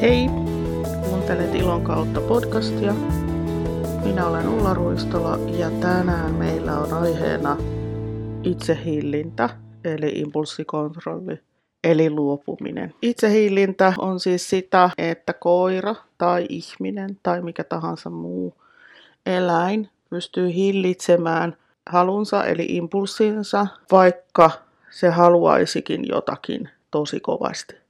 [0.00, 0.28] Hei,
[1.08, 2.94] kuuntelet Ilon kautta podcastia.
[4.04, 7.56] Minä olen Ulla Ruistola ja tänään meillä on aiheena
[8.42, 9.48] itsehillintä
[9.84, 11.38] eli impulssikontrolli
[11.84, 12.94] eli luopuminen.
[13.02, 18.54] Itsehillintä on siis sitä, että koira tai ihminen tai mikä tahansa muu
[19.26, 21.56] eläin pystyy hillitsemään
[21.90, 24.50] halunsa eli impulssinsa, vaikka
[24.90, 27.87] se haluaisikin jotakin tosi kovasti.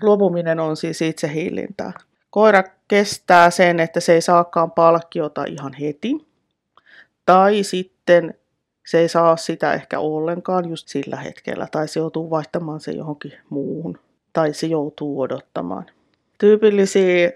[0.00, 1.92] Luopuminen on siis itsehillintää.
[2.30, 6.26] Koira kestää sen, että se ei saakaan palkkiota ihan heti.
[7.26, 8.34] Tai sitten
[8.86, 11.68] se ei saa sitä ehkä ollenkaan just sillä hetkellä.
[11.72, 13.98] Tai se joutuu vaihtamaan se johonkin muuhun.
[14.32, 15.86] Tai se joutuu odottamaan.
[16.38, 17.32] Tyypillisiä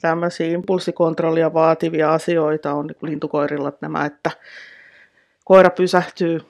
[0.00, 4.30] tämmöisiä impulssikontrollia vaativia asioita on lintukoirilla nämä, että
[5.44, 6.40] koira pysähtyy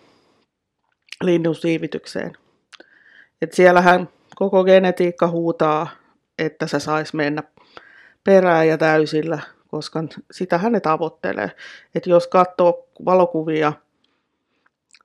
[1.22, 2.32] linnun siivitykseen.
[3.42, 5.88] Et siellähän koko genetiikka huutaa,
[6.38, 7.42] että se saisi mennä
[8.24, 11.50] perään ja täysillä, koska sitä ne tavoittelee.
[11.94, 13.72] Et jos katsoo valokuvia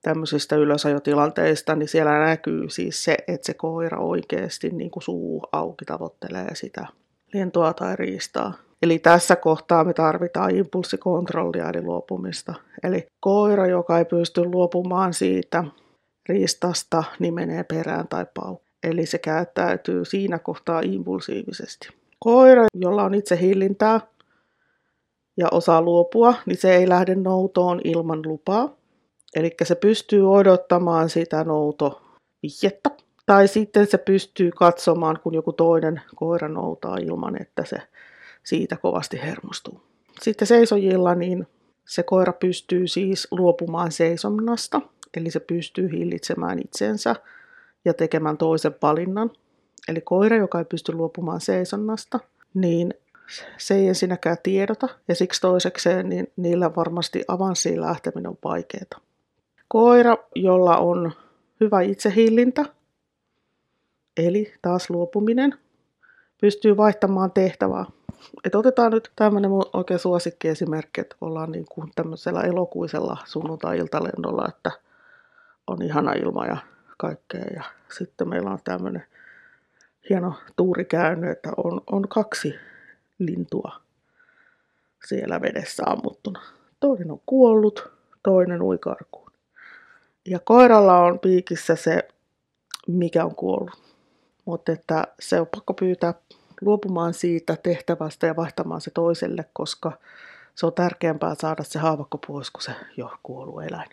[0.02, 5.86] tämmöisistä ylösajotilanteista, niin siellä näkyy siis se, että se koira oikeasti niin kuin suu auki
[5.86, 6.88] tavoittelee sitä
[7.34, 8.54] lintua tai riistaa.
[8.82, 12.54] Eli tässä kohtaa me tarvitaan impulssikontrollia eli luopumista.
[12.84, 15.64] Eli koira, joka ei pysty luopumaan siitä
[16.30, 18.58] riistasta, niin menee perään tai pau.
[18.84, 21.90] Eli se käyttäytyy siinä kohtaa impulsiivisesti.
[22.20, 24.02] Koira, jolla on itse hillintää
[25.38, 28.76] ja osaa luopua, niin se ei lähde noutoon ilman lupaa.
[29.36, 32.90] Eli se pystyy odottamaan sitä noutovihjettä.
[33.26, 37.78] Tai sitten se pystyy katsomaan, kun joku toinen koira noutaa ilman, että se
[38.44, 39.82] siitä kovasti hermostuu.
[40.22, 41.48] Sitten seisojilla niin
[41.88, 44.82] se koira pystyy siis luopumaan seisonnasta,
[45.18, 47.16] eli se pystyy hillitsemään itsensä
[47.86, 49.32] ja tekemään toisen valinnan.
[49.88, 52.20] Eli koira, joka ei pysty luopumaan seisonnasta,
[52.54, 52.94] niin
[53.58, 59.02] se ei ensinnäkään tiedota, ja siksi toisekseen niin niillä varmasti avanssiin lähteminen on vaikeaa.
[59.67, 61.11] Koira, jolla on
[61.60, 62.66] hyvä itsehillintä,
[64.17, 65.58] eli taas luopuminen,
[66.42, 67.86] pystyy vaihtamaan tehtävää.
[68.44, 74.72] Et otetaan nyt tämmöinen mun oikein suosikkiesimerkki, että ollaan niin kuin tämmöisellä elokuisella sunnuntai-iltalennolla, että
[75.67, 76.58] on ihana ilma ja
[77.02, 77.45] kaikkea.
[77.56, 77.64] Ja
[77.98, 79.06] sitten meillä on tämmöinen
[80.10, 82.56] hieno tuuri käynyt, että on, on kaksi
[83.20, 83.82] lintua
[85.06, 86.42] siellä vedessä ammuttuna.
[86.80, 87.92] Toinen on kuollut,
[88.23, 89.32] toinen ui karkuun.
[90.26, 92.08] Ja koiralla on piikissä se,
[92.88, 93.84] mikä on kuollut.
[94.45, 96.14] Mutta että se on pakko pyytää
[96.61, 99.92] luopumaan siitä tehtävästä ja vaihtamaan se toiselle, koska
[100.56, 103.90] se on tärkeämpää saada se haavakko pois kuin se jo kuollut eläin.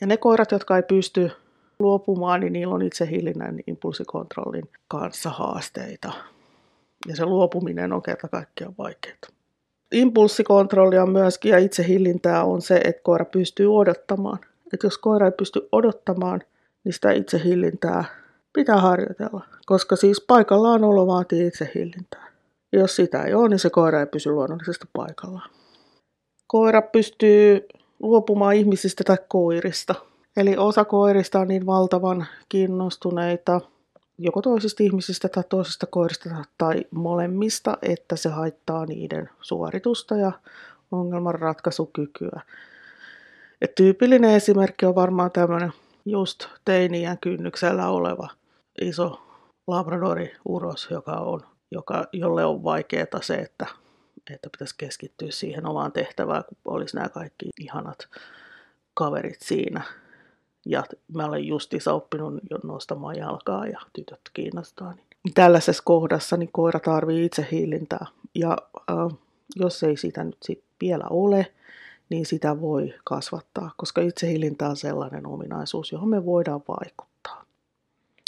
[0.00, 1.30] Ja ne koirat, jotka ei pysty
[1.80, 6.12] luopumaan, niin niillä on itse hillinnän impulssikontrollin kanssa haasteita.
[7.08, 9.16] Ja se luopuminen on kerta kaikkiaan vaikeaa.
[9.92, 14.38] Impulssikontrollia myöskin ja itsehillintää on se, että koira pystyy odottamaan.
[14.72, 16.40] Että jos koira ei pysty odottamaan,
[16.84, 18.04] niin sitä itsehillintää
[18.52, 19.44] pitää harjoitella.
[19.66, 22.28] Koska siis paikallaan olo vaatii itsehillintää.
[22.72, 25.50] Jos sitä ei ole, niin se koira ei pysy luonnollisesti paikallaan.
[26.46, 27.66] Koira pystyy
[28.02, 29.94] luopumaan ihmisistä tai koirista.
[30.38, 33.60] Eli osa koirista on niin valtavan kiinnostuneita
[34.18, 40.32] joko toisista ihmisistä tai toisista koirista tai molemmista, että se haittaa niiden suoritusta ja
[40.92, 42.40] ongelmanratkaisukykyä.
[43.60, 45.72] Et tyypillinen esimerkki on varmaan tämmöinen
[46.04, 48.28] just teiniän kynnyksellä oleva
[48.80, 49.20] iso
[49.66, 53.66] labradori uros, joka on, joka, jolle on vaikeaa se, että,
[54.30, 58.08] että pitäisi keskittyä siihen omaan tehtävään, kun olisi nämä kaikki ihanat
[58.94, 59.82] kaverit siinä.
[60.66, 64.92] Ja mä olen justiinsa oppinut jo nostamaan jalkaa ja tytöt kiinnostaa.
[64.92, 68.06] Niin tällaisessa kohdassa niin koira tarvii itse hiilintää.
[68.34, 68.56] Ja
[68.90, 69.18] äh,
[69.56, 71.52] jos ei sitä nyt sit vielä ole,
[72.10, 77.44] niin sitä voi kasvattaa, koska itsehilintä on sellainen ominaisuus, johon me voidaan vaikuttaa.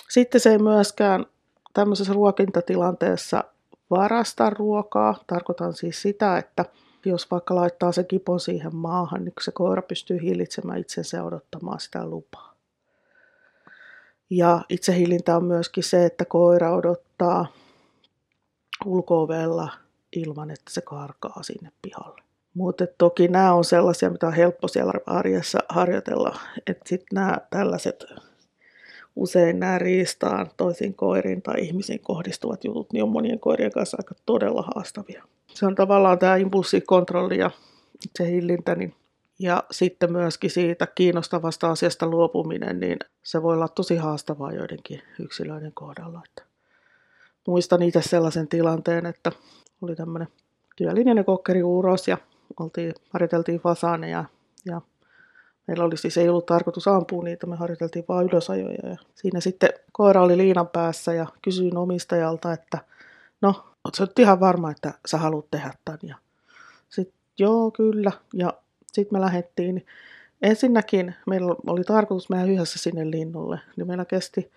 [0.09, 1.27] Sitten se ei myöskään
[1.75, 3.45] tämmöisessä ruokintatilanteessa
[3.91, 5.25] varasta ruokaa.
[5.27, 6.65] Tarkoitan siis sitä, että
[7.05, 11.81] jos vaikka laittaa se kipon siihen maahan, niin se koira pystyy hillitsemään itsensä ja odottamaan
[11.81, 12.55] sitä lupaa.
[14.31, 17.47] Ja itsehillintä on myöskin se, että koira odottaa
[18.85, 19.73] ulkoovella
[20.17, 22.23] ilman, että se karkaa sinne pihalle.
[22.55, 26.39] Mutta toki nämä on sellaisia, mitä on helppo siellä arjessa harjoitella.
[26.67, 28.05] Että sitten nämä tällaiset,
[29.17, 34.15] usein nämä riistaan toisiin koiriin tai ihmisiin kohdistuvat jutut, niin on monien koirien kanssa aika
[34.27, 35.25] todella haastavia.
[35.55, 37.51] Se on tavallaan tämä impulssikontrolli ja
[38.19, 38.95] se hillintä, niin
[39.39, 45.73] ja sitten myöskin siitä kiinnostavasta asiasta luopuminen, niin se voi olla tosi haastavaa joidenkin yksilöiden
[45.73, 46.23] kohdalla.
[46.29, 46.43] Että
[47.47, 49.33] muistan itse sellaisen tilanteen, että
[49.83, 50.29] oli tämmöinen
[50.77, 52.19] työlinjainen kokkeriuuros ja
[52.61, 54.25] oltiin, harjoiteltiin fasaaneja
[54.65, 54.81] ja
[55.67, 59.71] meillä oli siis ei ollut tarkoitus ampua niitä, me harjoiteltiin vain ylösajoja ja siinä sitten
[59.93, 62.79] koira oli liinan päässä ja kysyin omistajalta, että
[63.41, 66.17] no, ootko nyt ihan varma, että sä haluat tehdä tämän ja
[66.89, 68.55] sitten joo, kyllä ja
[68.93, 69.87] sitten me lähdettiin.
[70.43, 74.53] Ensinnäkin meillä oli tarkoitus mennä yhdessä sinne linnulle, niin meillä kesti,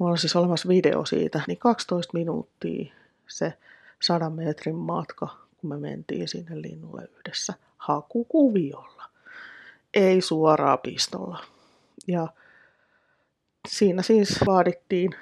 [0.00, 2.94] mulla on siis olemassa video siitä, niin 12 minuuttia
[3.26, 3.52] se
[4.00, 9.04] 100 metrin matka, kun me mentiin sinne linnulle yhdessä hakukuviolla.
[9.94, 11.44] Ei suoraa pistolla.
[12.06, 12.28] Ja
[13.68, 15.14] siinä siis vaadittiin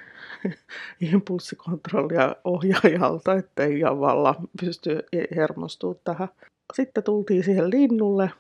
[1.13, 5.05] impulssikontrollia ohjaajalta, ettei ihan vallan pysty
[5.37, 6.29] hermostumaan tähän.
[6.75, 8.31] Sitten tultiin siihen linnulle,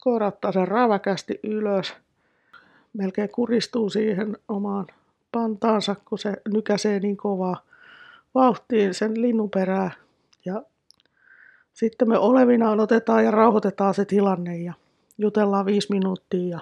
[0.00, 1.94] koira ottaa sen räväkästi ylös,
[2.92, 4.86] melkein kuristuu siihen omaan
[5.32, 7.62] pantaansa, kun se nykäsee niin kovaa
[8.34, 9.92] vauhtiin sen linnun perään.
[10.44, 10.62] Ja
[11.72, 14.72] sitten me olevinaan otetaan ja rauhoitetaan se tilanne ja
[15.18, 16.60] jutellaan viisi minuuttia ja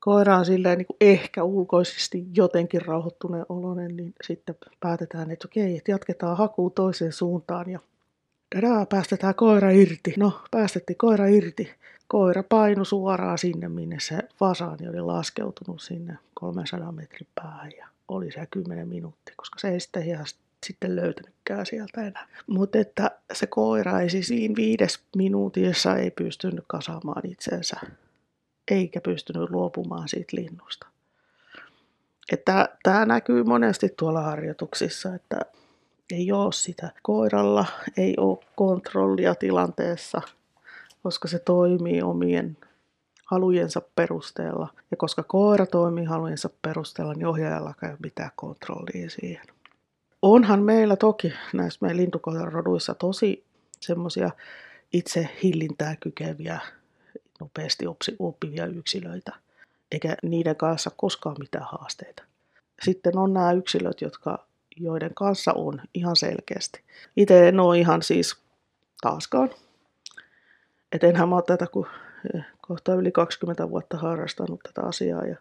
[0.00, 5.76] koira on silleen niin kuin ehkä ulkoisesti jotenkin rauhoittuneen oloinen, niin sitten päätetään, että okei,
[5.76, 7.80] että jatketaan hakua toiseen suuntaan ja
[8.56, 10.14] Dadaa, päästetään koira irti.
[10.16, 11.70] No, päästettiin koira irti.
[12.08, 18.32] Koira painu suoraan sinne, minne se fasaani oli laskeutunut sinne 300 metrin päähän ja oli
[18.32, 20.26] se 10 minuuttia, koska se ei sitten ihan
[20.66, 22.28] sitten löytänytkään sieltä enää.
[22.46, 27.76] Mutta että se koira ei siis siinä viides minuutissa ei pystynyt kasaamaan itsensä,
[28.70, 30.86] eikä pystynyt luopumaan siitä linnusta.
[32.32, 35.40] Että tämä näkyy monesti tuolla harjoituksissa, että
[36.12, 36.90] ei ole sitä.
[37.02, 37.66] Koiralla
[37.96, 40.22] ei ole kontrollia tilanteessa,
[41.02, 42.56] koska se toimii omien
[43.24, 44.68] halujensa perusteella.
[44.90, 49.46] Ja koska koira toimii halujensa perusteella, niin ohjaajalla ei mitään kontrollia siihen.
[50.22, 53.44] Onhan meillä toki näissä meidän lintukoiraroduissa tosi
[53.80, 54.30] semmoisia
[54.92, 56.60] itse hillintää kykeviä,
[57.40, 57.84] nopeasti
[58.18, 59.32] oppivia yksilöitä,
[59.92, 62.22] eikä niiden kanssa koskaan mitään haasteita.
[62.82, 64.46] Sitten on nämä yksilöt, jotka
[64.76, 66.80] joiden kanssa on ihan selkeästi.
[67.16, 68.36] Itse en ole ihan siis
[69.00, 69.50] taaskaan.
[70.92, 71.86] Et enhän mä ole tätä kun
[72.34, 75.36] eh, kohta yli 20 vuotta harrastanut tätä asiaa ja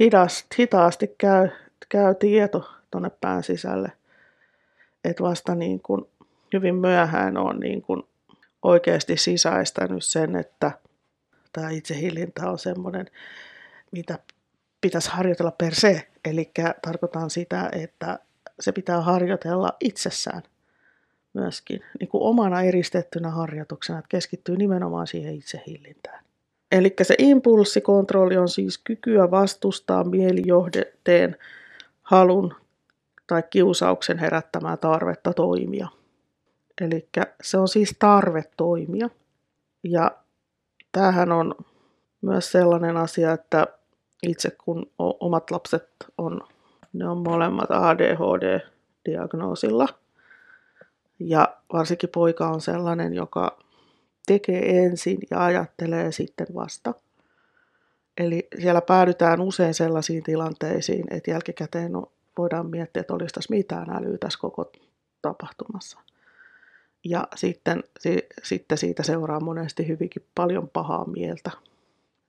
[0.00, 1.48] hitaasti, hitaasti käy,
[1.88, 3.92] käy tieto tuonne pään sisälle.
[5.04, 6.08] Että vasta niin kun
[6.52, 8.08] hyvin myöhään on niin kun
[8.62, 10.72] oikeasti sisäistänyt sen, että
[11.52, 13.06] tämä itsehillintä on semmoinen,
[13.90, 14.18] mitä
[14.80, 16.08] pitäisi harjoitella per se.
[16.24, 16.50] Eli
[16.82, 18.18] tarkoitan sitä, että
[18.60, 20.42] se pitää harjoitella itsessään
[21.34, 26.24] myöskin niin kuin omana eristettynä harjoituksena, että keskittyy nimenomaan siihen itsehillintään.
[26.72, 31.36] Eli se impulssikontrolli on siis kykyä vastustaa mielijohdeteen
[32.02, 32.54] halun
[33.26, 35.88] tai kiusauksen herättämää tarvetta toimia.
[36.80, 37.08] Eli
[37.42, 39.10] se on siis tarve toimia.
[39.82, 40.10] Ja
[40.92, 41.54] tämähän on
[42.22, 43.66] myös sellainen asia, että
[44.22, 45.88] itse kun omat lapset
[46.18, 46.40] on
[46.92, 49.88] ne on molemmat ADHD-diagnoosilla.
[51.18, 53.58] Ja varsinkin poika on sellainen, joka
[54.26, 56.94] tekee ensin ja ajattelee sitten vasta.
[58.18, 61.92] Eli siellä päädytään usein sellaisiin tilanteisiin, että jälkikäteen
[62.38, 64.72] voidaan miettiä, että olisi tässä mitään älyä tässä koko
[65.22, 65.98] tapahtumassa.
[67.04, 67.84] Ja sitten,
[68.42, 71.50] sitten siitä seuraa monesti hyvinkin paljon pahaa mieltä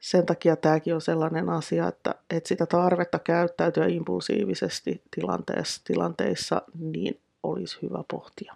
[0.01, 7.19] sen takia tämäkin on sellainen asia, että, että sitä tarvetta käyttäytyä impulsiivisesti tilanteessa, tilanteissa, niin
[7.43, 8.55] olisi hyvä pohtia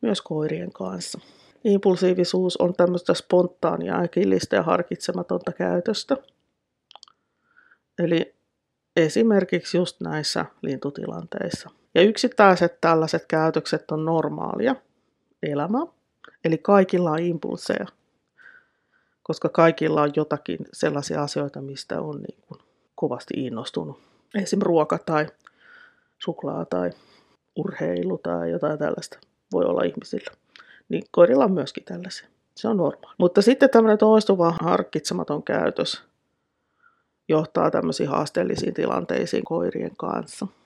[0.00, 1.20] myös koirien kanssa.
[1.64, 6.16] Impulsiivisuus on tämmöistä spontaania, äkillistä ja harkitsematonta käytöstä.
[7.98, 8.34] Eli
[8.96, 11.70] esimerkiksi just näissä lintutilanteissa.
[11.94, 14.76] Ja yksittäiset tällaiset käytökset on normaalia
[15.42, 15.86] elämää,
[16.44, 17.86] eli kaikilla on impulseja–
[19.22, 22.60] koska kaikilla on jotakin sellaisia asioita, mistä on niin kuin
[22.94, 24.00] kovasti innostunut.
[24.34, 25.26] Esimerkiksi ruoka tai
[26.18, 26.90] suklaa tai
[27.56, 29.18] urheilu tai jotain tällaista
[29.52, 30.32] voi olla ihmisillä.
[30.88, 32.28] Niin koirilla on myöskin tällaisia.
[32.56, 33.14] Se on normaali.
[33.18, 36.02] Mutta sitten tämmöinen toistuva harkitsematon käytös
[37.28, 40.46] johtaa tämmöisiin haasteellisiin tilanteisiin koirien kanssa–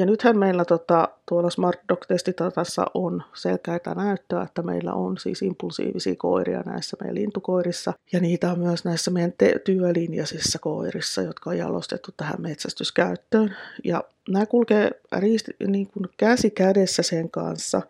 [0.00, 6.14] ja nythän meillä tota, tuolla Smart Dog-testitatassa on selkeää näyttöä, että meillä on siis impulsiivisia
[6.18, 7.92] koiria näissä meidän lintukoirissa.
[8.12, 13.56] Ja niitä on myös näissä meidän te- työlinjaisissa koirissa, jotka on jalostettu tähän metsästyskäyttöön.
[13.84, 17.82] Ja nämä kulkee riisti, niin kuin käsi kädessä sen kanssa,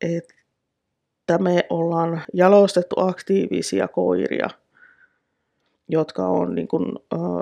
[0.00, 4.50] että me ollaan jalostettu aktiivisia koiria,
[5.88, 6.92] jotka on niin kuin,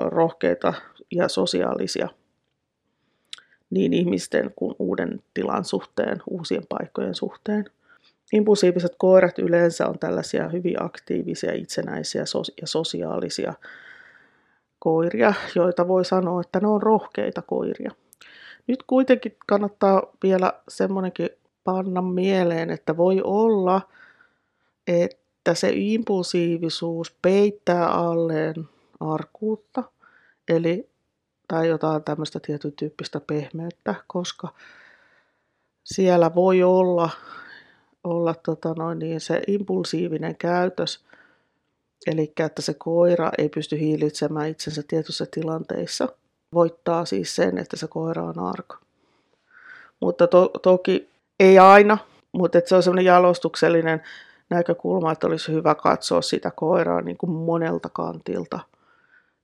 [0.09, 0.73] rohkeita
[1.11, 2.09] ja sosiaalisia–
[3.73, 7.65] niin ihmisten kuin uuden tilan suhteen, uusien paikkojen suhteen.
[8.33, 12.23] Impulsiiviset koirat yleensä on tällaisia hyvin aktiivisia, itsenäisiä
[12.61, 13.53] ja sosiaalisia
[14.79, 17.91] koiria, joita voi sanoa, että ne on rohkeita koiria.
[18.67, 21.29] Nyt kuitenkin kannattaa vielä semmoinenkin
[21.63, 23.81] panna mieleen, että voi olla,
[24.87, 28.55] että se impulsiivisuus peittää alleen
[28.99, 29.83] arkuutta,
[30.47, 30.89] eli
[31.53, 34.47] tai jotain tämmöistä tietyn tyyppistä pehmeyttä, koska
[35.83, 37.09] siellä voi olla,
[38.03, 41.05] olla tota noin, niin se impulsiivinen käytös,
[42.07, 46.07] eli että se koira ei pysty hillitsemään itsensä tietyissä tilanteissa,
[46.53, 48.77] voittaa siis sen, että se koira on arka.
[49.99, 51.97] Mutta to, toki ei aina,
[52.31, 54.01] mutta se on semmoinen jalostuksellinen
[54.49, 58.59] näkökulma, että olisi hyvä katsoa sitä koiraa niin kuin monelta kantilta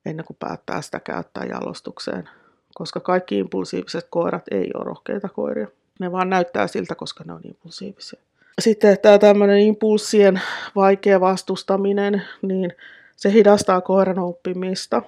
[0.09, 2.29] ennen kuin päättää sitä käyttää jalostukseen.
[2.75, 5.67] Koska kaikki impulsiiviset koirat ei ole rohkeita koiria.
[5.99, 8.19] Ne vaan näyttää siltä, koska ne on impulsiivisia.
[8.61, 10.41] Sitten tämä tämmöinen impulssien
[10.75, 12.73] vaikea vastustaminen, niin
[13.15, 15.01] se hidastaa koiran oppimista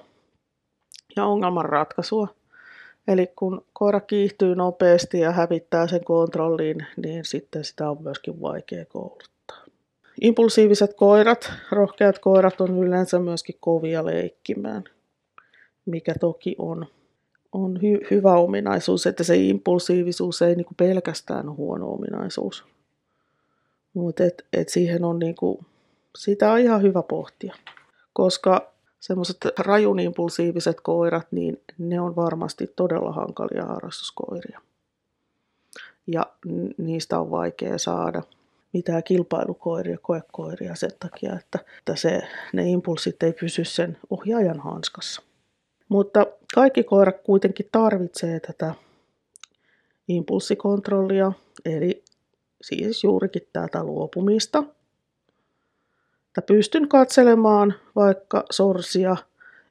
[1.16, 2.28] ja ongelman ratkaisua.
[3.08, 8.84] Eli kun koira kiihtyy nopeasti ja hävittää sen kontrolliin, niin sitten sitä on myöskin vaikea
[8.84, 9.31] kouluttaa.
[10.20, 14.84] Impulsiiviset koirat, rohkeat koirat on yleensä myöskin kovia leikkimään,
[15.86, 16.86] mikä toki on,
[17.52, 22.64] on hy- hyvä ominaisuus, että se impulsiivisuus ei niinku pelkästään ole huono ominaisuus.
[23.94, 25.64] Mutta et, et siihen on niinku,
[26.18, 27.54] sitä on ihan hyvä pohtia,
[28.12, 34.60] koska semmoiset rajun impulsiiviset koirat, niin ne on varmasti todella hankalia harrastuskoiria.
[36.06, 36.26] Ja
[36.78, 38.22] niistä on vaikea saada
[38.72, 45.22] mitään kilpailukoiria, koekoiria sen takia, että, että se, ne impulssit ei pysy sen ohjaajan hanskassa.
[45.88, 48.74] Mutta kaikki koirat kuitenkin tarvitsee tätä
[50.08, 51.32] impulssikontrollia,
[51.64, 52.04] eli
[52.62, 54.64] siis juurikin tätä luopumista–
[56.32, 59.16] että pystyn katselemaan vaikka sorsia,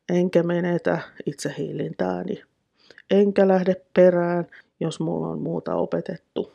[0.10, 2.44] enkä menetä itse hiilintääni.
[3.12, 4.48] Enkä lähde perään,
[4.80, 6.52] jos mulla on muuta opetettu.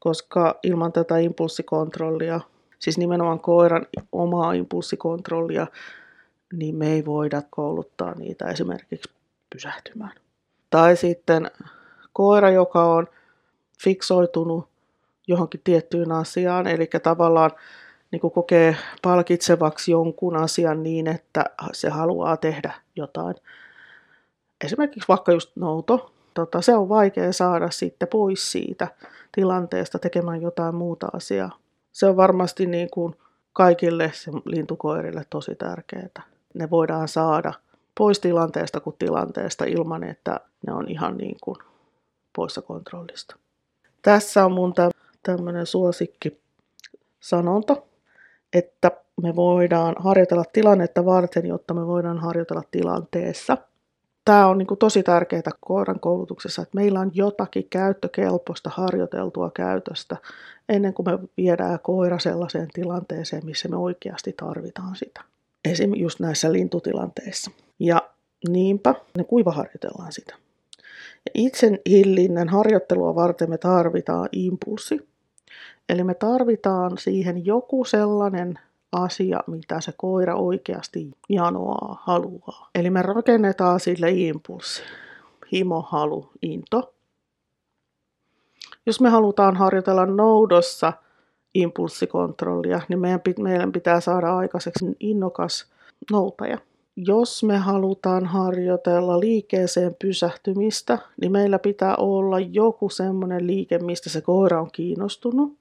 [0.00, 2.40] Koska ilman tätä impulssikontrollia,
[2.78, 5.66] siis nimenomaan koiran omaa impulssikontrollia,
[6.52, 9.12] niin me ei voida kouluttaa niitä esimerkiksi
[9.50, 10.12] pysähtymään.
[10.70, 11.50] Tai sitten
[12.12, 13.06] koira, joka on
[13.82, 14.68] fiksoitunut
[15.26, 17.50] johonkin tiettyyn asiaan, eli tavallaan
[18.10, 23.34] niin kuin kokee palkitsevaksi jonkun asian niin, että se haluaa tehdä jotain.
[24.64, 28.88] Esimerkiksi vaikka just nouto, tota, se on vaikea saada sitten pois siitä
[29.32, 31.58] tilanteesta tekemään jotain muuta asiaa.
[31.92, 33.16] Se on varmasti niin kuin
[33.52, 34.12] kaikille
[34.44, 36.22] lintukoirille tosi tärkeää.
[36.54, 37.52] Ne voidaan saada
[37.98, 41.56] pois tilanteesta kuin tilanteesta ilman, että ne on ihan niin kuin
[42.36, 43.36] poissa kontrollista.
[44.02, 44.74] Tässä on mun
[45.22, 46.40] tämmöinen suosikki
[47.20, 47.76] sanonta,
[48.52, 48.90] että
[49.22, 53.56] me voidaan harjoitella tilannetta varten, jotta me voidaan harjoitella tilanteessa.
[54.24, 60.16] Tämä on niin tosi tärkeää koiran koulutuksessa, että meillä on jotakin käyttökelpoista harjoiteltua käytöstä
[60.68, 65.20] ennen kuin me viedään koira sellaiseen tilanteeseen, missä me oikeasti tarvitaan sitä.
[65.64, 65.94] Esim.
[65.94, 67.50] just näissä lintutilanteissa.
[67.78, 68.02] Ja
[68.48, 70.34] niinpä me kuivaharjoitellaan sitä.
[71.26, 75.08] Ja itsen hillinnän harjoittelua varten me tarvitaan impulssi.
[75.88, 78.58] Eli me tarvitaan siihen joku sellainen
[78.92, 82.70] asia, mitä se koira oikeasti janoaa, haluaa.
[82.74, 84.82] Eli me rakennetaan sille impulssi,
[85.52, 86.94] himo, halu, into.
[88.86, 90.92] Jos me halutaan harjoitella noudossa
[91.54, 95.66] impulssikontrollia, niin meidän, meidän pitää saada aikaiseksi innokas
[96.12, 96.58] noutaja.
[96.96, 104.20] Jos me halutaan harjoitella liikkeeseen pysähtymistä, niin meillä pitää olla joku semmoinen liike, mistä se
[104.20, 105.58] koira on kiinnostunut.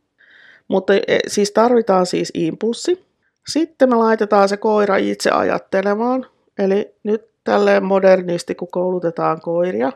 [0.67, 3.08] Mutta e, siis tarvitaan siis impulssi.
[3.49, 6.25] Sitten me laitetaan se koira itse ajattelemaan.
[6.59, 9.91] Eli nyt tälleen modernisti, kun koulutetaan koiria,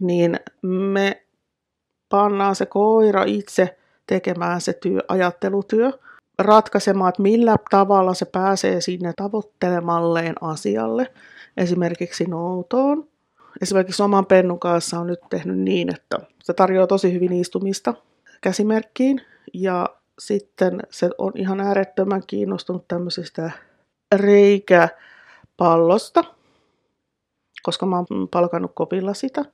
[0.00, 1.22] niin me
[2.08, 3.76] pannaan se koira itse
[4.06, 5.90] tekemään se työ, ajattelutyö,
[6.38, 11.12] ratkaisemaan, että millä tavalla se pääsee sinne tavoittelemalleen asialle,
[11.56, 13.08] esimerkiksi noutoon.
[13.62, 17.94] Esimerkiksi oman pennun kanssa on nyt tehnyt niin, että se tarjoaa tosi hyvin istumista
[18.40, 19.20] käsimerkkiin,
[19.52, 19.88] ja
[20.18, 23.50] sitten se on ihan äärettömän kiinnostunut tämmöisestä
[24.14, 26.24] reikäpallosta,
[27.62, 29.44] koska mä oon palkannut kopilla sitä.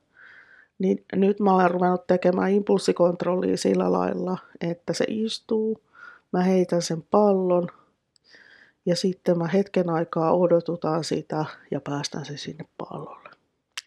[0.79, 5.83] Niin nyt mä olen ruvennut tekemään impulssikontrollia sillä lailla, että se istuu,
[6.31, 7.67] mä heitän sen pallon
[8.85, 13.29] ja sitten mä hetken aikaa odotutaan sitä ja päästän se sinne pallolle.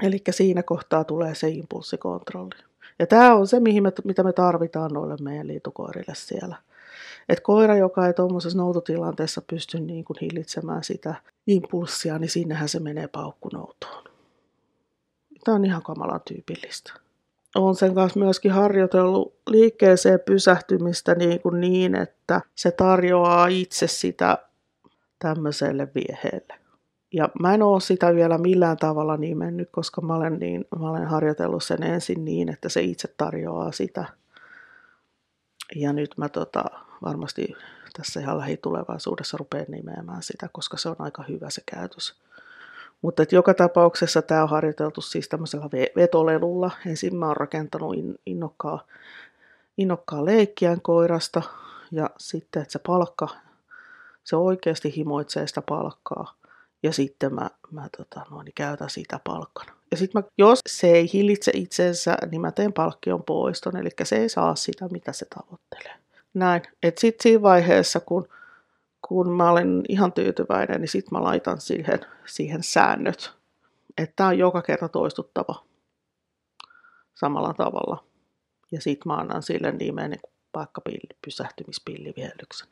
[0.03, 2.74] Eli siinä kohtaa tulee se impulssikontrolli.
[2.99, 6.57] Ja tämä on se, mihin me, mitä me tarvitaan noille meidän liitukoirille siellä.
[7.29, 11.15] Et koira, joka ei tuommoisessa noutotilanteessa pysty niin kuin hillitsemään sitä
[11.47, 14.05] impulssia, niin sinnehän se menee paukkunoutoon.
[15.45, 16.93] Tämä on ihan kamalan tyypillistä.
[17.55, 24.39] Olen sen kanssa myöskin harjoitellut liikkeeseen pysähtymistä niin, kuin niin että se tarjoaa itse sitä
[25.19, 26.64] tämmöiselle vieheelle.
[27.15, 31.07] Ja mä en oo sitä vielä millään tavalla nimennyt, koska mä olen, niin, mä olen
[31.07, 34.05] harjoitellut sen ensin niin, että se itse tarjoaa sitä.
[35.77, 36.65] Ja nyt mä tota,
[37.03, 37.55] varmasti
[37.97, 42.15] tässä ihan lähitulevaisuudessa rupean nimeämään sitä, koska se on aika hyvä se käytös.
[43.03, 46.71] Mutta joka tapauksessa tämä on harjoiteltu siis tämmöisellä vetolelulla.
[46.87, 48.87] Ensin mä oon rakentanut innokkaa,
[49.79, 51.43] innokkaa leikkiän koirasta
[51.93, 53.29] ja sitten, että se palkka,
[54.25, 56.44] se oikeasti himoitsee sitä palkkaa.
[56.85, 59.73] Ja sitten mä, mä tota, noin, niin käytän sitä palkkana.
[59.91, 64.29] Ja sitten jos se ei hillitse itsensä, niin mä teen palkkion poiston, eli se ei
[64.29, 65.97] saa sitä, mitä se tavoittelee.
[66.35, 66.63] Näin.
[66.83, 68.29] Että sitten siinä vaiheessa, kun,
[69.09, 73.33] kun mä olen ihan tyytyväinen, niin sitten mä laitan siihen, siihen säännöt.
[73.99, 75.65] Että tämä on joka kerta toistuttava
[77.15, 78.05] samalla tavalla.
[78.73, 80.21] Ja sitten mä annan sille nimen niin
[80.55, 82.69] vaikka pilli, pysähtymispillivihellyksen.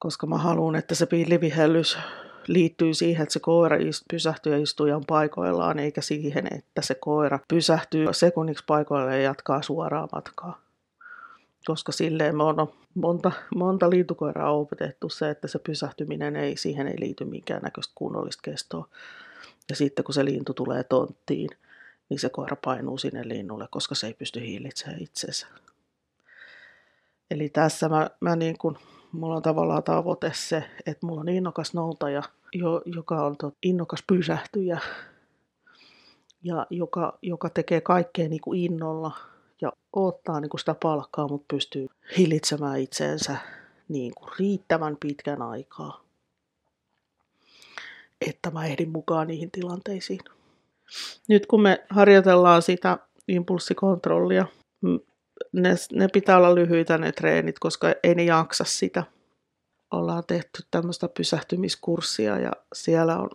[0.00, 1.98] Koska mä haluan, että se pillivihellys
[2.46, 3.76] liittyy siihen, että se koira
[4.10, 9.62] pysähtyy ja istuu ihan paikoillaan, eikä siihen, että se koira pysähtyy sekunniksi paikoille ja jatkaa
[9.62, 10.70] suoraa matkaa
[11.66, 17.00] koska silleen me on monta, monta liitukoiraa opetettu se, että se pysähtyminen ei, siihen ei
[17.00, 18.88] liity minkäännäköistä kunnollista kestoa.
[19.68, 21.50] Ja sitten kun se lintu tulee tonttiin,
[22.08, 25.46] niin se koira painuu sinne linnulle, koska se ei pysty hillitsemään itsensä.
[27.30, 28.78] Eli tässä mä, mä niin kun,
[29.12, 34.04] mulla on tavallaan tavoite se, että mulla on innokas noutaja, jo, joka on tot, innokas
[34.06, 34.80] pysähtyjä
[36.42, 39.12] ja joka, joka tekee kaikkea niin kuin innolla
[39.60, 41.86] ja ottaa niin kuin sitä palkkaa, mutta pystyy
[42.18, 43.36] hillitsemään itseensä
[43.88, 46.00] niin kuin riittävän pitkän aikaa,
[48.28, 50.20] että mä ehdin mukaan niihin tilanteisiin.
[51.28, 54.46] Nyt kun me harjoitellaan sitä impulssikontrollia,
[55.52, 59.04] ne, ne pitää olla lyhyitä ne treenit, koska ei ne jaksa sitä.
[59.90, 63.30] Ollaan tehty tämmöistä pysähtymiskurssia ja siellä on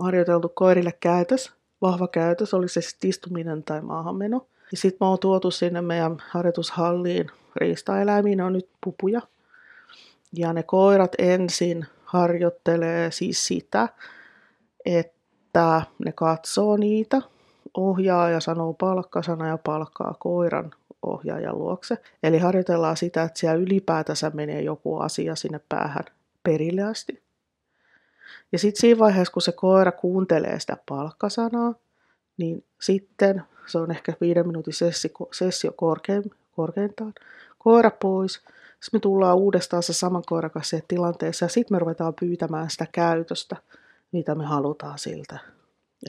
[0.00, 4.46] harjoiteltu koirille käytös, vahva käytös, oli se sitten istuminen tai maahanmeno.
[4.70, 9.20] Ja sitten mä oon tuotu sinne meidän harjoitushalliin riistaeläimiin, on nyt pupuja.
[10.32, 13.88] Ja ne koirat ensin harjoittelee siis sitä,
[14.84, 17.22] että ne katsoo niitä,
[17.74, 21.98] ohjaa ja sanoo palkkasana ja palkkaa koiran ohjaajan luokse.
[22.22, 26.04] Eli harjoitellaan sitä, että siellä ylipäätänsä menee joku asia sinne päähän
[26.42, 27.22] perille asti.
[28.52, 31.74] Ja sitten siinä vaiheessa, kun se koira kuuntelee sitä palkkasanaa,
[32.36, 37.14] niin sitten se on ehkä viiden minuutin sessio, sessio korkein, korkeintaan.
[37.58, 42.14] Koira pois, sitten me tullaan uudestaan se saman koiran kanssa tilanteessa ja sitten me ruvetaan
[42.20, 43.56] pyytämään sitä käytöstä,
[44.12, 45.38] mitä me halutaan siltä.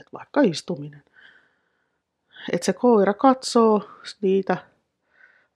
[0.00, 1.02] Et vaikka istuminen.
[2.52, 4.56] Että se koira katsoo niitä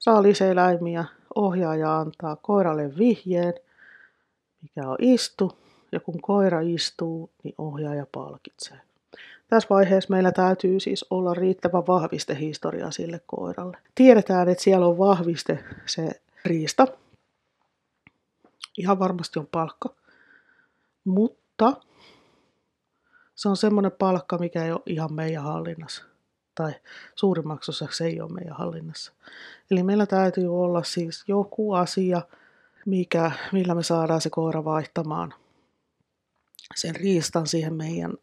[0.03, 3.55] saaliseläimiä, ohjaaja antaa koiralle vihjeen,
[4.63, 5.59] mikä on istu,
[5.93, 8.81] ja kun koira istuu, niin ohjaaja palkitsee.
[9.49, 13.77] Tässä vaiheessa meillä täytyy siis olla riittävä vahvistehistoria sille koiralle.
[13.95, 16.87] Tiedetään, että siellä on vahviste se riista.
[18.79, 19.95] Ihan varmasti on palkka.
[21.05, 21.73] Mutta
[23.35, 26.12] se on semmoinen palkka, mikä ei ole ihan meidän hallinnassa.
[26.55, 26.75] Tai
[27.15, 29.13] suurimmaksi osaksi ei ole meidän hallinnassa.
[29.71, 32.23] Eli meillä täytyy olla siis joku asia,
[32.87, 35.35] mikä, millä me saadaan se koira vaihtamaan
[36.75, 38.15] sen riistan siihen meidän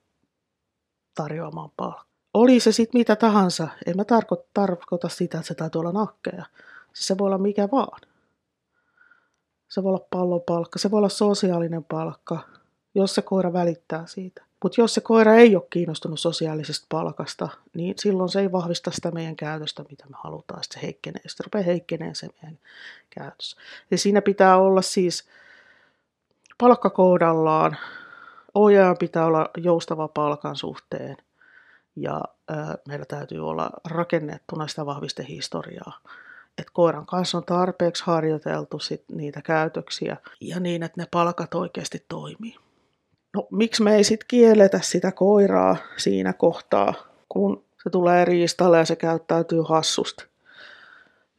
[1.15, 2.09] tarjoamaan palkkaa.
[2.33, 6.45] Oli se sitten mitä tahansa, en mä tarko- tarkoita sitä, että se täytyy olla nakkeja.
[6.93, 8.01] Siis se voi olla mikä vaan.
[9.69, 12.39] Se voi olla pallopalkka, se voi olla sosiaalinen palkka,
[12.95, 14.48] jos se koira välittää siitä.
[14.63, 19.11] Mutta jos se koira ei ole kiinnostunut sosiaalisesta palkasta, niin silloin se ei vahvista sitä
[19.11, 20.63] meidän käytöstä, mitä me halutaan.
[20.63, 22.59] Sitten se heikkenee, sitten rupeaa heikkeneen se meidän
[23.09, 23.55] käytös.
[23.91, 25.27] Eli siinä pitää olla siis
[26.57, 27.77] palkkakoodallaan,
[28.53, 31.17] ohjaajan pitää olla joustava palkan suhteen
[31.95, 35.99] ja ää, meillä täytyy olla rakennettuna sitä vahvistehistoriaa.
[36.57, 42.05] Että koiran kanssa on tarpeeksi harjoiteltu sit niitä käytöksiä ja niin, että ne palkat oikeasti
[42.07, 42.55] toimii.
[43.33, 46.93] No miksi me ei sitten kielletä sitä koiraa siinä kohtaa,
[47.29, 50.25] kun se tulee riistalle ja se käyttäytyy hassusti?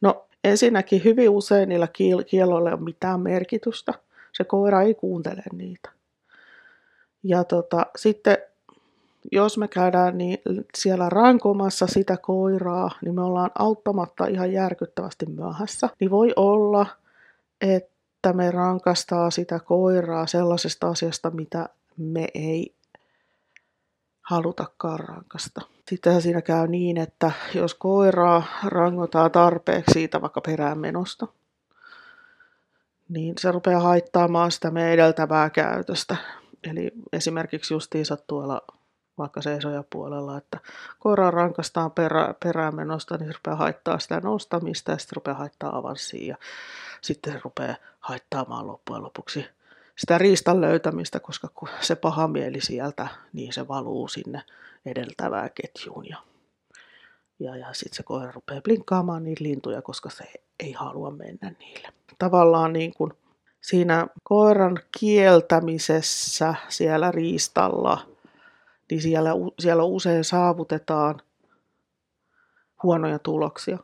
[0.01, 1.87] No ensinnäkin hyvin usein niillä
[2.25, 3.93] kieloilla ei ole mitään merkitystä.
[4.33, 5.89] Se koira ei kuuntele niitä.
[7.23, 8.37] Ja tota, sitten
[9.31, 10.37] jos me käydään niin
[10.77, 15.89] siellä rankomassa sitä koiraa, niin me ollaan auttamatta ihan järkyttävästi myöhässä.
[15.99, 16.85] Niin voi olla,
[17.61, 21.69] että me rankastaa sitä koiraa sellaisesta asiasta, mitä
[22.01, 22.75] me ei
[24.21, 25.61] halutakaan rankasta.
[25.89, 31.27] Sitten siinä käy niin, että jos koiraa rangotaan tarpeeksi siitä vaikka perään menosta,
[33.09, 36.15] niin se rupeaa haittaamaan sitä meidän edeltävää käytöstä.
[36.63, 38.61] Eli esimerkiksi justiinsa tuolla
[39.17, 40.59] vaikka seisoja puolella, että
[40.99, 46.27] koira rankastaan perä, perämenosta, niin se rupeaa haittaa sitä nostamista ja sitten rupeaa haittaa avanssia
[46.27, 46.37] ja
[47.01, 49.45] sitten se rupeaa haittaamaan loppujen lopuksi
[50.01, 54.43] sitä riistan löytämistä, koska kun se paha mieli sieltä, niin se valuu sinne
[54.85, 56.17] edeltävää ketjuun ja,
[57.39, 60.23] ja, ja sitten se koira rupeaa blinkkaamaan niitä lintuja, koska se
[60.59, 61.87] ei halua mennä niille.
[62.19, 63.13] Tavallaan niin kuin
[63.61, 68.05] siinä koiran kieltämisessä siellä riistalla,
[68.91, 71.21] niin siellä, siellä usein saavutetaan
[72.83, 73.77] huonoja tuloksia.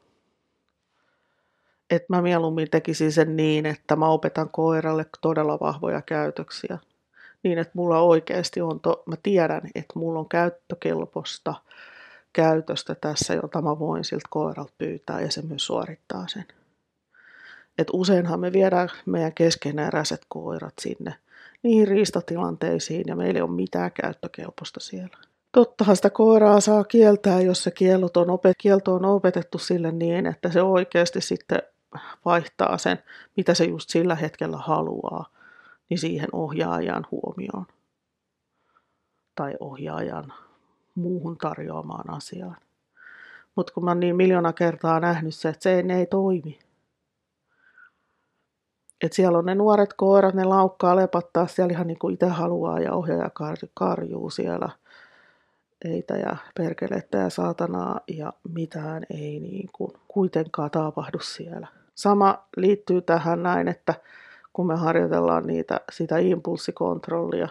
[1.89, 6.77] Et mä mieluummin tekisin sen niin, että mä opetan koiralle todella vahvoja käytöksiä.
[7.43, 11.53] Niin, että mulla oikeasti on, to, mä tiedän, että mulla on käyttökelpoista
[12.33, 16.45] käytöstä tässä, jota mä voin siltä koiralta pyytää ja se myös suorittaa sen.
[17.77, 21.15] Et useinhan me viedään meidän keskeneräiset koirat sinne
[21.63, 25.17] niihin riistatilanteisiin ja meillä ei ole mitään käyttökelpoista siellä.
[25.51, 30.25] Tottahan sitä koiraa saa kieltää, jos se kielto on, opet- kielto on opetettu sille niin,
[30.25, 31.61] että se oikeasti sitten
[32.25, 33.03] vaihtaa sen,
[33.37, 35.25] mitä se just sillä hetkellä haluaa,
[35.89, 37.65] niin siihen ohjaajan huomioon
[39.35, 40.33] tai ohjaajan
[40.95, 42.57] muuhun tarjoamaan asiaan.
[43.55, 46.59] Mutta kun mä oon niin miljoona kertaa nähnyt se, että se ei, ne ei toimi.
[49.01, 52.79] Et siellä on ne nuoret koirat, ne laukkaa lepattaa siellä ihan niin kuin itse haluaa
[52.79, 53.29] ja ohjaaja
[53.73, 54.69] karjuu siellä
[55.85, 61.67] eitä ja perkelettä ja saatanaa ja mitään ei niin kuin kuitenkaan tapahdu siellä.
[61.97, 63.93] Sama liittyy tähän näin, että
[64.53, 67.49] kun me harjoitellaan niitä, sitä impulssikontrollia,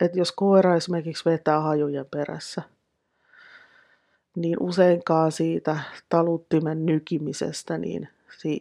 [0.00, 2.62] että jos koira esimerkiksi vetää hajujen perässä,
[4.36, 5.76] niin useinkaan siitä
[6.08, 8.08] taluttimen nykimisestä, niin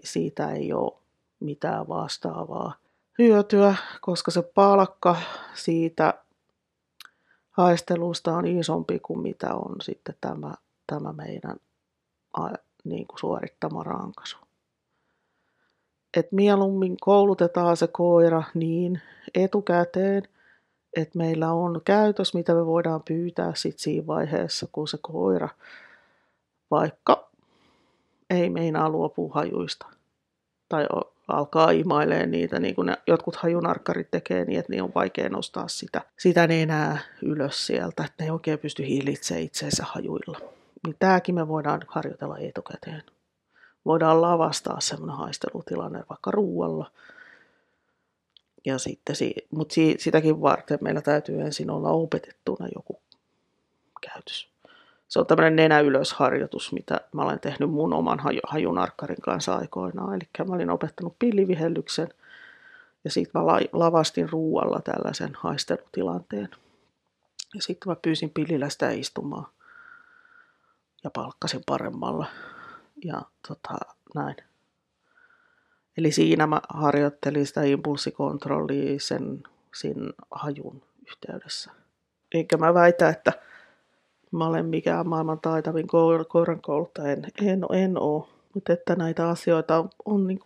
[0.04, 0.94] siitä ei ole
[1.40, 2.74] mitään vastaavaa
[3.20, 5.16] hyötyä, koska se palkka
[5.54, 6.14] siitä
[7.52, 10.54] haistelusta on isompi kuin mitä on sitten tämä,
[10.88, 11.56] tämä meidän
[12.84, 14.49] niin kuin suorittama rankasu.
[16.18, 19.02] Et mieluummin koulutetaan se koira niin
[19.36, 20.24] etukäteen,
[20.98, 25.50] että meillä on käytös, mitä me voidaan pyytää sit siinä vaiheessa, kun se koira
[26.72, 27.30] vaikka
[28.30, 29.86] ei meinaa luopua hajuista
[30.70, 30.88] tai
[31.28, 35.68] alkaa imailee niitä, niin kuin ne, jotkut hajunarkkarit tekee niin, että niin on vaikea nostaa
[35.68, 40.40] sitä, sitä enää ylös sieltä, että ne ei oikein pysty hillitsemään itseensä hajuilla.
[40.86, 43.04] Niin tämäkin me voidaan harjoitella etukäteen.
[43.90, 46.92] Voidaan lavastaa semmoinen haistelutilanne vaikka ruualla.
[48.66, 49.16] Ja sitten,
[49.52, 53.02] mutta sitäkin varten meillä täytyy ensin olla opetettuna joku
[54.02, 54.50] käytös
[55.10, 60.14] se on tämmöinen nenä ylös harjoitus, mitä mä olen tehnyt mun oman hajunarkkarin kanssa aikoinaan.
[60.14, 62.10] Eli mä olin opettanut pillivihellyksen
[63.04, 66.50] ja sitten mä lavastin ruualla tällaisen haistelutilanteen.
[67.56, 69.48] Ja sitten mä pyysin pillillä sitä istumaan
[71.04, 72.26] ja palkkasin paremmalla.
[73.06, 73.74] Ja tota,
[74.16, 74.36] näin.
[75.98, 79.44] Eli siinä mä harjoittelin sitä impulssikontrollia sen,
[79.76, 81.72] sen hajun yhteydessä.
[82.34, 83.34] Eikä mä väitä, että
[84.32, 88.28] mä olen mikään maailman taitavin koiran kouluttaja, en, en, en ole.
[88.54, 90.40] Mutta että näitä asioita on, on niin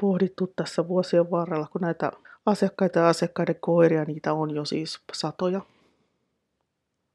[0.00, 2.12] pohdittu tässä vuosien varrella, kun näitä
[2.46, 5.60] asiakkaita ja asiakkaiden koiria, niitä on jo siis satoja.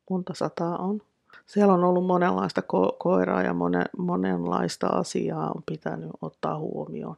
[0.10, 1.02] Monta sataa on.
[1.46, 7.18] Siellä on ollut monenlaista ko- koiraa ja monen, monenlaista asiaa on pitänyt ottaa huomioon.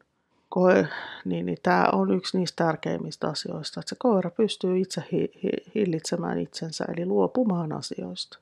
[0.49, 0.87] Koe,
[1.25, 5.71] niin, niin tämä on yksi niistä tärkeimmistä asioista, että se koira pystyy itse hi- hi-
[5.75, 8.39] hillitsemään itsensä, eli luopumaan asioista.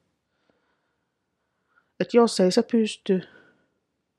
[2.00, 3.22] Et jos ei se pysty,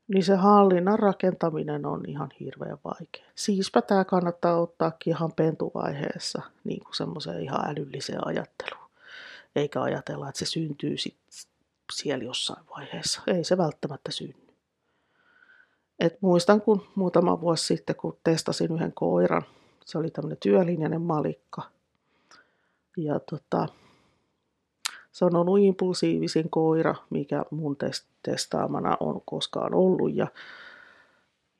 [0.08, 3.24] niin se hallinnan rakentaminen on ihan hirveän vaikea.
[3.34, 8.90] Siispä tämä kannattaa ottaakin ihan pentuvaiheessa niin kuin semmoiseen ihan älylliseen ajatteluun.
[9.56, 11.16] Eikä ajatella, että se syntyy sit
[11.92, 13.22] siellä jossain vaiheessa.
[13.26, 14.44] Ei se välttämättä synny.
[15.98, 19.42] Et muistan, kun muutama vuosi sitten, kun testasin yhden koiran,
[19.84, 21.62] se oli tämmöinen työlinjainen malikka.
[22.96, 23.68] Ja tota,
[25.12, 27.76] se on ollut impulsiivisin koira, mikä mun
[28.22, 30.14] testaamana on koskaan ollut.
[30.14, 30.26] Ja,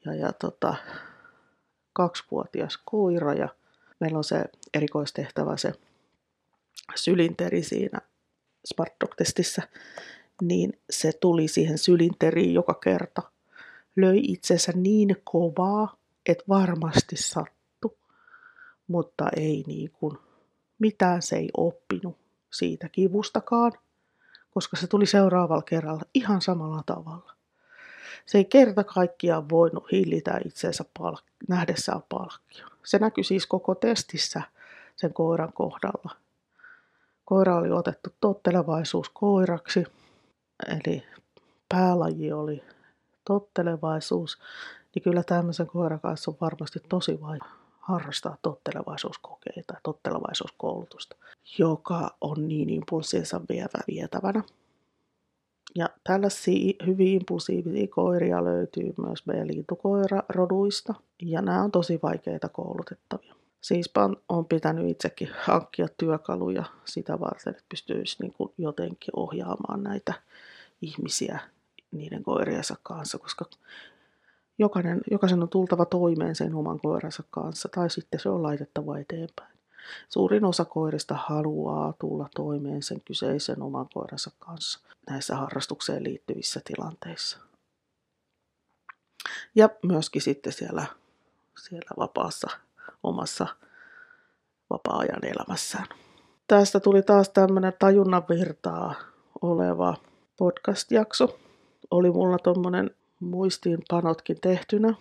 [0.05, 0.75] ja, ja tota,
[1.93, 3.49] kaksivuotias koira ja
[4.01, 5.73] meillä on se erikoistehtävä, se
[6.95, 7.99] sylinteri siinä
[8.65, 9.63] Smart Dog-testissä,
[10.42, 13.23] niin se tuli siihen sylinteriin joka kerta.
[13.97, 17.97] Löi itsensä niin kovaa, että varmasti sattu,
[18.88, 20.18] mutta ei niin kuin,
[20.79, 22.16] mitään se ei oppinut
[22.53, 23.73] siitä kivustakaan,
[24.51, 27.35] koska se tuli seuraavalla kerralla ihan samalla tavalla.
[28.27, 32.66] Se ei kerta kaikkiaan voinut hillitä itseensä palk- nähdessään palkkio.
[32.85, 34.42] Se näkyi siis koko testissä
[34.97, 36.16] sen koiran kohdalla.
[37.25, 39.85] Koira oli otettu tottelevaisuus koiraksi,
[40.69, 41.03] eli
[41.69, 42.64] päälaji oli
[43.25, 44.38] tottelevaisuus,
[44.95, 51.17] niin kyllä tämmöisen koiran kanssa on varmasti tosi vaikea harrastaa tottelevaisuuskokeita ja tottelevaisuuskoulutusta,
[51.59, 53.40] joka on niin impulssiinsa
[53.88, 54.43] vietävänä.
[55.75, 63.35] Ja tällaisia hyvin impulsiivisia koiria löytyy myös meidän lintukoiraroduista, ja nämä on tosi vaikeita koulutettavia.
[63.61, 70.14] Siispä on pitänyt itsekin hankkia työkaluja sitä varten, että pystyisi niin jotenkin ohjaamaan näitä
[70.81, 71.39] ihmisiä
[71.91, 73.45] niiden koiriensa kanssa, koska
[74.59, 79.55] jokainen, jokaisen on tultava toimeen sen oman koiransa kanssa, tai sitten se on laitettava eteenpäin.
[80.09, 87.39] Suurin osa koirista haluaa tulla toimeen sen kyseisen oman koiransa kanssa näissä harrastukseen liittyvissä tilanteissa.
[89.55, 90.87] Ja myöskin sitten siellä,
[91.59, 92.51] siellä vapaassa
[93.03, 93.47] omassa
[94.71, 95.87] vapaa-ajan elämässään.
[96.49, 98.95] Tästä tuli taas tämmöinen tajunnan virtaa
[99.43, 99.97] oleva
[100.37, 101.38] podcast-jakso.
[101.90, 104.94] Oli mulla tuommoinen muistiinpanotkin tehtynä.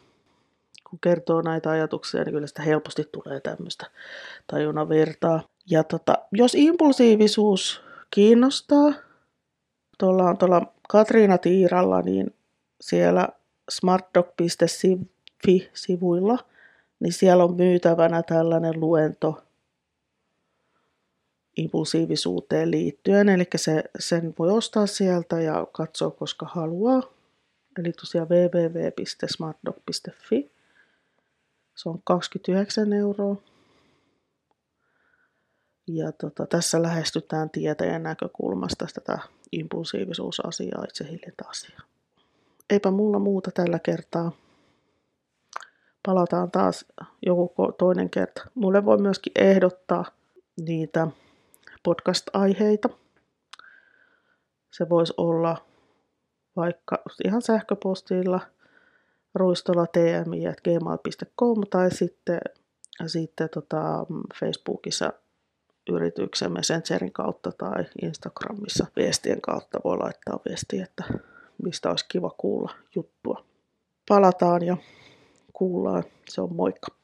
[0.89, 3.85] Kun kertoo näitä ajatuksia, niin kyllä sitä helposti tulee tämmöistä
[4.47, 5.41] tajunnan virtaa.
[5.69, 8.93] Ja tota, jos impulsiivisuus kiinnostaa,
[9.99, 12.33] tuolla on tuolla Katriina Tiiralla, niin
[12.81, 13.29] siellä
[13.71, 16.37] smartdog.fi-sivuilla,
[16.99, 19.43] niin siellä on myytävänä tällainen luento
[21.57, 27.03] impulsiivisuuteen liittyen, eli se, sen voi ostaa sieltä ja katsoa, koska haluaa.
[27.79, 30.51] Eli tosiaan www.smartdog.fi.
[31.75, 33.35] Se on 29 euroa.
[35.87, 39.19] Ja tota, tässä lähestytään tieteen näkökulmasta tätä
[39.51, 40.85] impulsiivisuusasiaa,
[41.47, 41.81] asiaa.
[42.69, 44.31] Eipä mulla muuta tällä kertaa.
[46.05, 46.85] Palataan taas
[47.25, 48.45] joku toinen kerta.
[48.55, 50.05] Mulle voi myöskin ehdottaa
[50.61, 51.07] niitä
[51.83, 52.89] podcast-aiheita.
[54.71, 55.57] Se voisi olla
[56.55, 58.39] vaikka ihan sähköpostilla
[59.35, 62.41] ruistolla tmi.gmail.com tai sitten,
[63.05, 64.05] sitten tota
[64.39, 65.13] Facebookissa
[65.89, 71.03] yrityksen Messengerin kautta tai Instagramissa viestien kautta voi laittaa viestiä, että
[71.63, 73.45] mistä olisi kiva kuulla juttua.
[74.09, 74.77] Palataan ja
[75.53, 76.03] kuullaan.
[76.29, 77.02] Se on moikka.